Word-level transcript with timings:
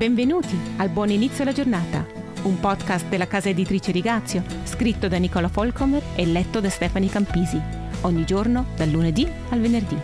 Benvenuti 0.00 0.58
al 0.78 0.88
Buon 0.88 1.10
Inizio 1.10 1.42
alla 1.42 1.52
Giornata, 1.52 2.06
un 2.44 2.58
podcast 2.58 3.06
della 3.08 3.26
casa 3.26 3.50
editrice 3.50 3.92
Rigazio, 3.92 4.42
scritto 4.64 5.08
da 5.08 5.18
Nicola 5.18 5.48
Folcomer 5.48 6.02
e 6.16 6.24
letto 6.24 6.58
da 6.60 6.70
Stefani 6.70 7.10
Campisi, 7.10 7.60
ogni 8.00 8.24
giorno 8.24 8.68
dal 8.76 8.88
lunedì 8.88 9.30
al 9.50 9.60
venerdì. 9.60 9.98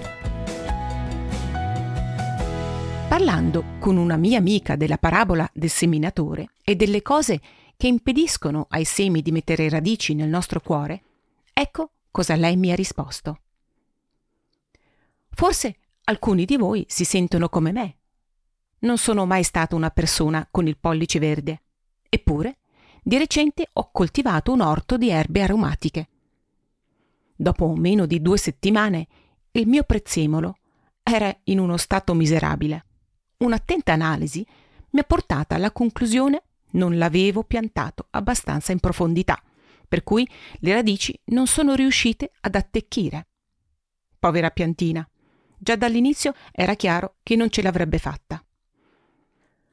Parlando 3.09 3.65
con 3.79 3.97
una 3.97 4.19
mia 4.19 4.37
amica 4.37 4.77
della 4.77 4.99
parabola 4.99 5.49
del 5.55 5.71
seminatore 5.71 6.51
e 6.63 6.77
delle 6.77 7.01
cose 7.01 7.41
che 7.75 7.87
impediscono 7.87 8.67
ai 8.69 8.85
semi 8.85 9.23
di 9.23 9.33
mettere 9.33 9.67
radici 9.71 10.13
nel 10.13 10.29
nostro 10.29 10.61
cuore, 10.61 11.05
ecco 11.55 11.93
cosa 12.11 12.37
lei 12.37 12.59
mi 12.59 12.71
ha 12.71 12.75
risposto. 12.75 13.41
Forse 15.31 15.77
alcuni 16.05 16.45
di 16.45 16.59
voi 16.59 16.85
si 16.87 17.07
sentono 17.07 17.49
come 17.49 17.73
me 17.73 17.97
non 18.87 18.97
sono 18.97 19.27
mai 19.27 19.43
stata 19.43 19.75
una 19.75 19.91
persona 19.91 20.49
con 20.51 20.67
il 20.67 20.79
pollice 20.79 21.19
verde. 21.19 21.63
Eppure, 22.09 22.59
di 23.03 23.19
recente 23.19 23.69
ho 23.71 23.91
coltivato 23.93 24.53
un 24.53 24.61
orto 24.63 24.97
di 24.97 25.11
erbe 25.11 25.43
aromatiche. 25.43 26.09
Dopo 27.37 27.75
meno 27.75 28.07
di 28.07 28.23
due 28.23 28.39
settimane, 28.39 29.07
il 29.51 29.67
mio 29.67 29.83
prezzemolo 29.83 30.57
era 31.03 31.37
in 31.45 31.59
uno 31.59 31.77
stato 31.77 32.15
miserabile. 32.15 32.85
Un'attenta 33.39 33.93
analisi 33.93 34.47
mi 34.91 35.01
ha 35.01 35.05
portata 35.05 35.57
alla 35.57 35.73
conclusione 35.73 36.43
non 36.73 36.97
l'avevo 36.97 37.43
piantato 37.43 38.07
abbastanza 38.11 38.73
in 38.73 38.81
profondità, 38.81 39.43
per 39.89 40.03
cui 40.03 40.27
le 40.61 40.73
radici 40.73 41.19
non 41.27 41.47
sono 41.47 41.75
riuscite 41.75 42.31
ad 42.41 42.55
attecchire. 42.55 43.29
Povera 44.19 44.51
piantina, 44.51 45.07
già 45.59 45.77
dall'inizio 45.77 46.35
era 46.53 46.75
chiaro 46.75 47.17
che 47.23 47.37
non 47.37 47.51
ce 47.51 47.63
l'avrebbe 47.63 47.99
fatta. 47.99 48.46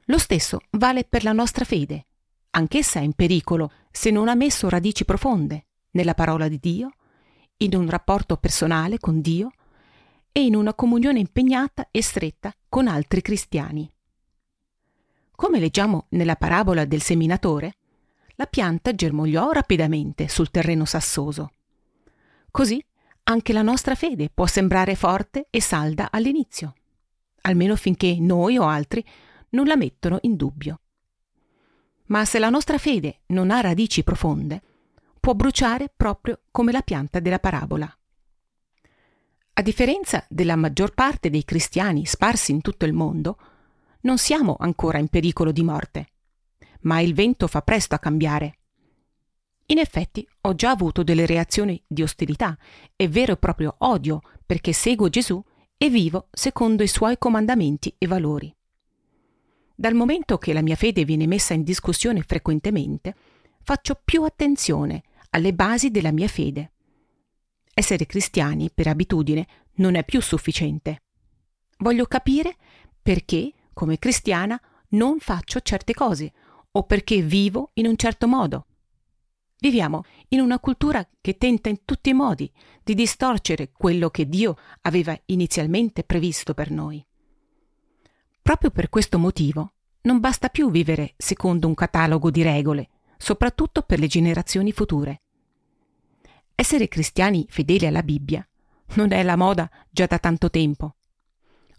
Lo 0.05 0.17
stesso 0.17 0.59
vale 0.71 1.05
per 1.05 1.23
la 1.23 1.31
nostra 1.31 1.65
fede. 1.65 2.05
Anch'essa 2.51 2.99
è 2.99 3.03
in 3.03 3.13
pericolo 3.13 3.71
se 3.91 4.11
non 4.11 4.27
ha 4.27 4.35
messo 4.35 4.69
radici 4.69 5.05
profonde 5.05 5.65
nella 5.91 6.13
parola 6.13 6.47
di 6.47 6.59
Dio, 6.59 6.93
in 7.57 7.75
un 7.75 7.89
rapporto 7.89 8.37
personale 8.37 8.99
con 8.99 9.21
Dio 9.21 9.51
e 10.31 10.43
in 10.43 10.55
una 10.55 10.73
comunione 10.73 11.19
impegnata 11.19 11.87
e 11.91 12.01
stretta 12.01 12.53
con 12.67 12.87
altri 12.87 13.21
cristiani. 13.21 13.89
Come 15.35 15.59
leggiamo 15.59 16.07
nella 16.09 16.35
parabola 16.35 16.85
del 16.85 17.01
seminatore, 17.01 17.75
la 18.35 18.45
pianta 18.45 18.93
germogliò 18.93 19.51
rapidamente 19.51 20.27
sul 20.27 20.51
terreno 20.51 20.85
sassoso. 20.85 21.51
Così 22.51 22.83
anche 23.23 23.53
la 23.53 23.61
nostra 23.61 23.95
fede 23.95 24.29
può 24.29 24.45
sembrare 24.47 24.95
forte 24.95 25.47
e 25.49 25.61
salda 25.61 26.09
all'inizio, 26.11 26.73
almeno 27.41 27.75
finché 27.75 28.17
noi 28.19 28.57
o 28.57 28.63
altri 28.67 29.05
non 29.53 29.65
la 29.65 29.75
mettono 29.75 30.19
in 30.21 30.35
dubbio. 30.35 30.81
Ma 32.05 32.25
se 32.25 32.37
la 32.37 32.49
nostra 32.49 32.77
fede 32.77 33.21
non 33.27 33.49
ha 33.49 33.61
radici 33.61 34.03
profonde, 34.03 34.61
può 35.19 35.33
bruciare 35.33 35.91
proprio 35.95 36.41
come 36.51 36.71
la 36.71 36.81
pianta 36.81 37.19
della 37.19 37.39
parabola. 37.39 37.97
A 39.55 39.61
differenza 39.61 40.25
della 40.29 40.55
maggior 40.55 40.93
parte 40.93 41.29
dei 41.29 41.45
cristiani 41.45 42.05
sparsi 42.05 42.51
in 42.51 42.61
tutto 42.61 42.85
il 42.85 42.93
mondo, 42.93 43.37
non 44.01 44.17
siamo 44.17 44.57
ancora 44.59 44.97
in 44.97 45.07
pericolo 45.07 45.51
di 45.51 45.63
morte, 45.63 46.09
ma 46.81 46.99
il 46.99 47.13
vento 47.13 47.47
fa 47.47 47.61
presto 47.61 47.95
a 47.95 47.99
cambiare. 47.99 48.57
In 49.67 49.77
effetti 49.77 50.27
ho 50.41 50.55
già 50.55 50.71
avuto 50.71 51.03
delle 51.03 51.25
reazioni 51.25 51.81
di 51.87 52.01
ostilità 52.01 52.57
e 52.95 53.07
vero 53.07 53.33
e 53.33 53.37
proprio 53.37 53.75
odio 53.79 54.21
perché 54.45 54.73
seguo 54.73 55.07
Gesù 55.07 55.41
e 55.77 55.89
vivo 55.89 56.27
secondo 56.31 56.83
i 56.83 56.87
suoi 56.87 57.17
comandamenti 57.17 57.95
e 57.97 58.07
valori. 58.07 58.53
Dal 59.75 59.95
momento 59.95 60.37
che 60.37 60.53
la 60.53 60.61
mia 60.61 60.75
fede 60.75 61.03
viene 61.03 61.25
messa 61.25 61.53
in 61.53 61.63
discussione 61.63 62.21
frequentemente, 62.21 63.15
faccio 63.63 63.99
più 64.03 64.23
attenzione 64.23 65.03
alle 65.31 65.53
basi 65.53 65.89
della 65.89 66.11
mia 66.11 66.27
fede. 66.27 66.73
Essere 67.73 68.05
cristiani, 68.05 68.69
per 68.71 68.87
abitudine, 68.87 69.47
non 69.75 69.95
è 69.95 70.03
più 70.03 70.21
sufficiente. 70.21 71.01
Voglio 71.79 72.05
capire 72.05 72.55
perché, 73.01 73.51
come 73.73 73.97
cristiana, 73.97 74.61
non 74.89 75.17
faccio 75.19 75.59
certe 75.61 75.93
cose 75.93 76.31
o 76.71 76.83
perché 76.83 77.21
vivo 77.21 77.71
in 77.73 77.87
un 77.87 77.95
certo 77.95 78.27
modo. 78.27 78.67
Viviamo 79.57 80.03
in 80.29 80.41
una 80.41 80.59
cultura 80.59 81.07
che 81.19 81.37
tenta 81.37 81.69
in 81.69 81.83
tutti 81.83 82.09
i 82.09 82.13
modi 82.13 82.51
di 82.83 82.93
distorcere 82.93 83.71
quello 83.71 84.09
che 84.11 84.27
Dio 84.27 84.57
aveva 84.81 85.17
inizialmente 85.25 86.03
previsto 86.03 86.53
per 86.53 86.69
noi. 86.69 87.03
Proprio 88.43 88.71
per 88.71 88.89
questo 88.89 89.17
motivo 89.17 89.71
non 90.01 90.19
basta 90.19 90.49
più 90.49 90.69
vivere 90.69 91.13
secondo 91.15 91.65
un 91.65 91.73
catalogo 91.73 92.29
di 92.29 92.43
regole, 92.43 92.89
soprattutto 93.17 93.83
per 93.83 93.99
le 93.99 94.07
generazioni 94.07 94.73
future. 94.73 95.21
Essere 96.53 96.89
cristiani 96.89 97.45
fedeli 97.47 97.85
alla 97.85 98.03
Bibbia 98.03 98.45
non 98.95 99.13
è 99.13 99.23
la 99.23 99.37
moda 99.37 99.69
già 99.89 100.07
da 100.07 100.19
tanto 100.19 100.49
tempo. 100.49 100.95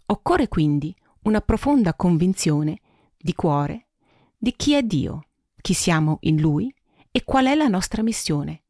Occorre 0.07 0.47
quindi 0.47 0.93
una 1.21 1.39
profonda 1.39 1.93
convinzione 1.93 2.79
di 3.15 3.33
cuore 3.35 3.85
di 4.35 4.55
chi 4.55 4.73
è 4.73 4.81
Dio, 4.81 5.27
chi 5.61 5.73
siamo 5.73 6.17
in 6.21 6.41
Lui 6.41 6.73
e 7.11 7.23
qual 7.23 7.45
è 7.45 7.53
la 7.53 7.67
nostra 7.67 8.01
missione, 8.01 8.63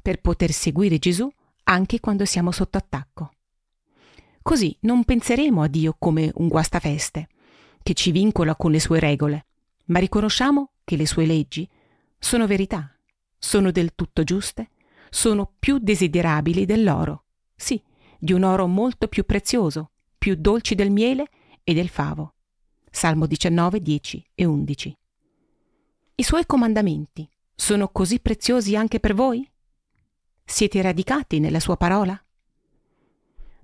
per 0.00 0.20
poter 0.20 0.52
seguire 0.52 0.98
Gesù 0.98 1.28
anche 1.64 1.98
quando 1.98 2.24
siamo 2.24 2.52
sotto 2.52 2.78
attacco. 2.78 3.32
Così 4.40 4.76
non 4.82 5.04
penseremo 5.04 5.62
a 5.62 5.66
Dio 5.66 5.96
come 5.98 6.30
un 6.36 6.46
guastafeste, 6.46 7.28
che 7.82 7.94
ci 7.94 8.10
vincola 8.10 8.56
con 8.56 8.70
le 8.70 8.80
sue 8.80 8.98
regole, 8.98 9.46
ma 9.86 9.98
riconosciamo 9.98 10.72
che 10.84 10.96
le 10.96 11.06
sue 11.06 11.26
leggi 11.26 11.68
sono 12.18 12.46
verità, 12.46 12.94
sono 13.38 13.70
del 13.70 13.94
tutto 13.94 14.22
giuste, 14.24 14.70
sono 15.08 15.52
più 15.58 15.78
desiderabili 15.78 16.64
dell'oro, 16.66 17.24
sì, 17.56 17.82
di 18.18 18.32
un 18.32 18.42
oro 18.42 18.66
molto 18.66 19.08
più 19.08 19.24
prezioso, 19.24 19.90
più 20.18 20.36
dolci 20.36 20.74
del 20.74 20.90
miele 20.90 21.28
e 21.64 21.74
del 21.74 21.88
favo. 21.88 22.34
Salmo 22.90 23.26
19, 23.26 23.80
10 23.80 24.26
e 24.34 24.44
11. 24.44 24.98
I 26.16 26.22
suoi 26.22 26.44
comandamenti 26.44 27.28
sono 27.54 27.88
così 27.88 28.20
preziosi 28.20 28.76
anche 28.76 29.00
per 29.00 29.14
voi? 29.14 29.48
Siete 30.44 30.82
radicati 30.82 31.38
nella 31.38 31.60
sua 31.60 31.76
parola? 31.76 32.20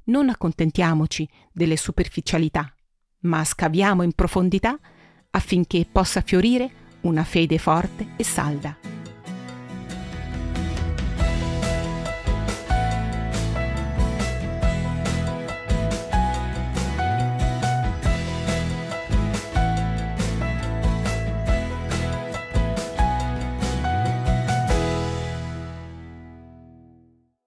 Non 0.04 0.28
accontentiamoci 0.28 1.28
delle 1.53 1.77
superficialità 1.77 2.76
ma 3.21 3.44
scaviamo 3.44 4.03
in 4.03 4.12
profondità 4.12 4.78
affinché 5.31 5.87
possa 5.91 6.21
fiorire 6.21 6.84
una 7.03 7.25
fede 7.25 7.59
forte 7.59 8.15
e 8.16 8.25
salda. 8.25 8.86